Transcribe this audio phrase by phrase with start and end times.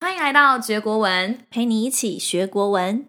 [0.00, 3.04] 欢迎来到学国文，陪你一起学国文。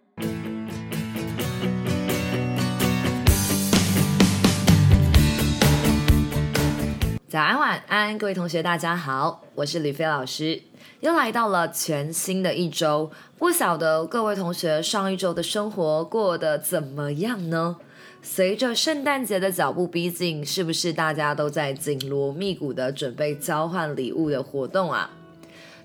[7.28, 10.64] 早安晚安，各位同学，大家好，我是吕飞老师。
[11.02, 17.78] 又来到了全新的一周，不晓得各位同学上一周的生活过得怎么样呢？
[18.24, 25.12] 随着圣诞节的脚步逼近，是不是大家都在紧锣密鼓的准备交换礼物的活动啊？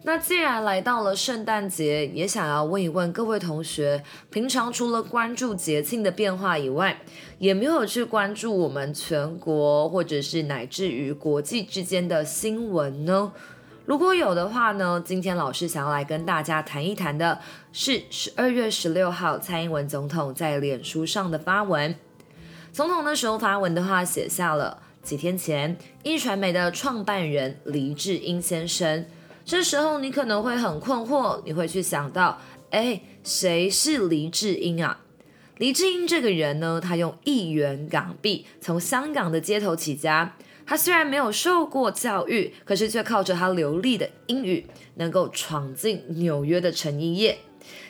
[0.07, 7.01] 那既然来到了圣诞节，也想要问一问各位同学，平常除了关注节庆的变化以外，
[7.39, 13.33] 也没有去关注我们全国或者是乃至于国际之间的新闻呢？
[13.87, 17.41] 如果有的话呢，今天老师想要来跟大家谈一谈的
[17.73, 21.95] 是十二月十六号蔡英文总统在脸书上的发文。
[22.73, 29.07] 总统那时候发文的话，写下了几天前一传媒的创办人黎智英先生。
[29.45, 35.01] 这时候你可能会很困惑，你会去想到，哎，谁是黎智英啊？
[35.59, 40.35] 黎智英这个人呢，他用一元港币从香港的街头起家。
[40.67, 47.39] 他虽然没有受过教育，可是却靠着他流利的英语，能够闯进纽约的成衣业。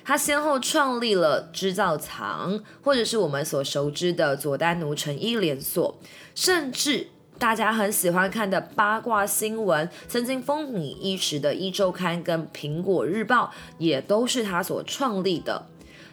[0.05, 6.01] 他先后创立了织造厂，或者是我们所熟知的佐丹奴成衣连锁，
[6.35, 15.67] 甚至大家很喜欢看的八卦新闻，曾经风靡一时的《一周刊》跟《苹果日报》，也都是他所创立的。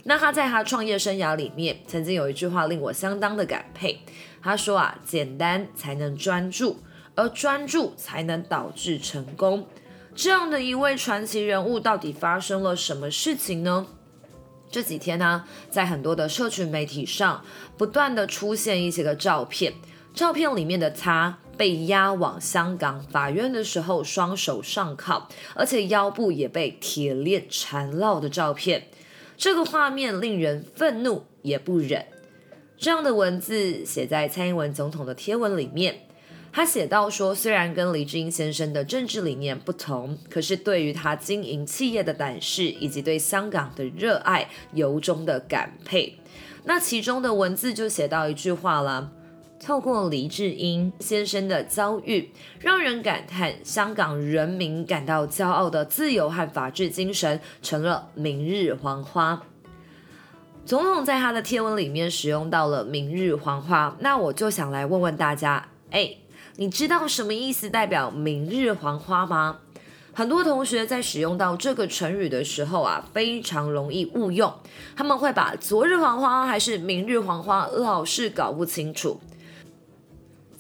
[0.03, 3.99] 那他在他创业生涯里面，曾经有一句话令我相当的感佩。
[4.41, 6.79] 他说啊，简单才能专注，
[7.15, 9.67] 而专注才能导致成功。
[10.15, 13.85] 这样的一位传奇人物，到底发生了什么事情呢？
[14.71, 17.45] 这几天呢、在很多的社群媒体上，
[17.77, 19.73] 不断的出现一些个照片，
[20.13, 28.87] 照片里面的他被押往香港法院的时候，双手上铐，而且腰部也被铁链缠绕的照片。
[29.37, 32.05] 这个画面令人愤怒也不忍。
[32.77, 36.01] 这样的文字写在蔡英文总统的贴文里面，
[36.51, 46.17] 他写到说，虽然跟黎智英先生的政治理念不同，可是对于他经营企业的胆识以及对香港的热爱，由衷的感佩。
[46.65, 49.11] 那其中的文字就写到一句话了：
[49.63, 59.43] 透过黎智英先生的遭遇，让人感叹香港人民感到骄傲的自由和法治精神成了明日黄花。
[60.65, 66.15] 总统在他的贴文里面使用到了“明日黄花”，那我就想来问问大家，哎，
[66.55, 69.59] 你知道什么意思代表“明日黄花”吗？
[70.13, 74.51] 很多同学在使用到这个成语的时候啊，非常容易误用，
[74.95, 79.21] 他们会把“昨日黄花”还是“明日黄花”老是搞不清楚。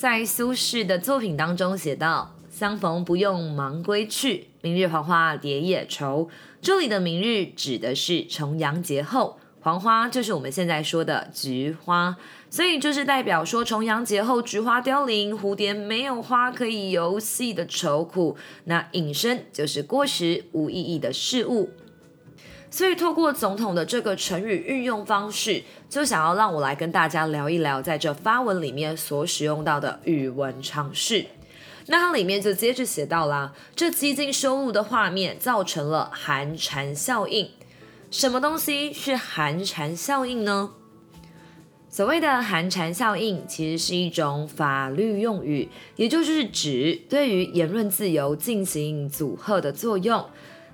[0.01, 6.27] 在苏轼的作品当中写道：“相逢不用忙归去，明日黄花蝶也愁。”
[6.59, 9.37] 这里的“明日”指的是重阳节后。
[9.59, 12.17] 黄花就是我们现在说的菊花，
[12.49, 18.35] 所以就是代表说重阳节后菊花凋零，蝴蝶没有花可以游戏的愁苦。
[18.63, 21.69] 那引申就是过时无意义的事物。
[22.71, 31.25] 所以透过总统的这个成语运用方式，就想要让我来跟大家聊一聊，在这发文里面所使用到的语文常识。
[31.87, 37.49] 那它里面就接着写到啦，这基金收录的画面造成了寒蝉效应。
[38.09, 40.71] 什么东西是寒蝉效应呢？
[41.89, 45.67] 所谓的寒蝉效应，其实是一种法律用语，
[45.97, 50.25] 也就是指对于言论自由进行阻吓的作用。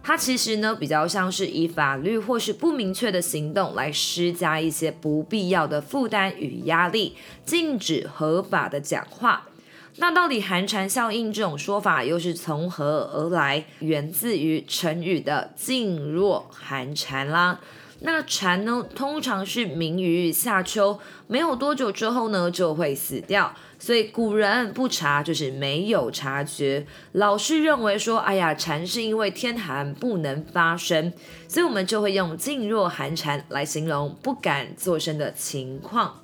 [0.08, 9.50] 它其实呢，比较像是以法律或是不明确的行动来施加一些不必要的负担与压力，禁止合法的讲话。
[9.98, 13.66] 那到底寒蝉效应这种说法又是从何而来？
[13.80, 17.60] 源自于成语的噤若寒蝉啦。
[18.00, 23.54] 那蝉呢，通常是鸣于夏秋，没有多久之后呢就会死掉。
[23.80, 31.12] 所以古人不察就是没有察觉，老是认为说，哎呀，蝉是因为天寒不能发声，
[31.48, 36.22] 所以我们就会用噤若寒蝉来形容不敢作声的情况。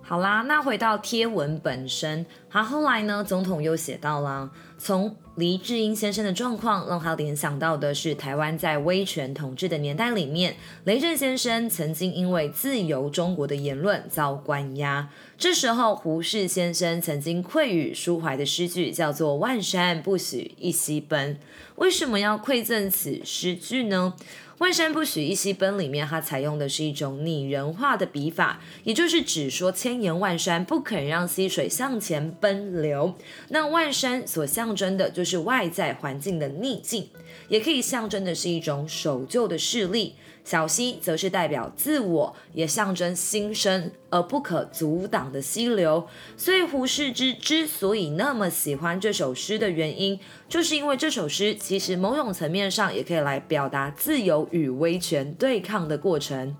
[0.00, 2.24] 好啦，那回到贴文本身，
[2.56, 21.38] 他后来呢，总统又写到了，从黎智英先生的状况，让他联想到的是台湾在威权统治的年代里面，雷震先生曾经因为自由中国的言论遭关押，这时候胡适先生曾经馈予抒怀的诗句叫做“万山不许一溪奔”，
[21.76, 24.14] 为什么要馈赠此诗句呢？
[24.58, 33.14] 万山不许一溪奔里面，它采用的是一种拟人化的笔法，也就是只说千岩万山不肯让溪水向前奔流。
[33.48, 37.08] 那万山所象征的就是外在环境的逆境，
[37.48, 40.14] 也可以象征的是一种守旧的势力。
[40.44, 46.06] 小溪则是代表自我，也象征新生而不可阻挡的溪流。
[46.36, 56.56] 所以胡适之之所以那么喜欢这首诗的原因，就是因为这首诗其实某种层面上也可以来表达自由与威权对抗的过程。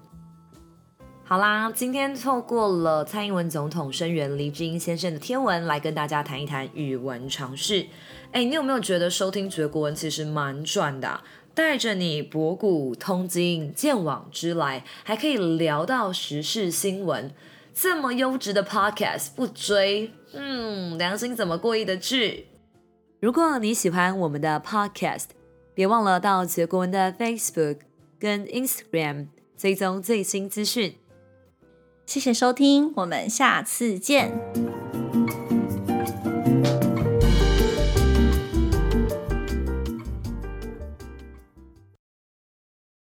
[1.29, 7.85] 好啦，今天透过了蔡英文总统声援黎智英先生的天文，来跟大家谈一谈语文常识。
[8.31, 11.25] 哎，你有没有觉得收听学国文其实蛮赚的啊？
[11.53, 17.35] 带着你博古通今、鉴往知来，还可以聊到时事新闻，
[17.75, 22.47] 这么优质的 podcast 不追，嗯，良心怎么过意得去？
[23.19, 25.31] 如果你喜欢我们的 podcast，
[25.75, 27.79] 别忘了到学国文的 Facebook
[28.21, 29.27] 跟 Instagram
[29.57, 30.95] 追踪最新资讯。
[32.07, 34.33] 谢谢收听，我们下次见。